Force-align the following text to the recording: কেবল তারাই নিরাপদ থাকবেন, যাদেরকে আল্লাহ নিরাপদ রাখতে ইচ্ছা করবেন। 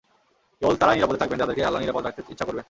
কেবল 0.61 0.75
তারাই 0.75 0.95
নিরাপদ 0.97 1.15
থাকবেন, 1.21 1.39
যাদেরকে 1.39 1.61
আল্লাহ 1.67 1.81
নিরাপদ 1.81 2.03
রাখতে 2.05 2.21
ইচ্ছা 2.33 2.45
করবেন। 2.45 2.59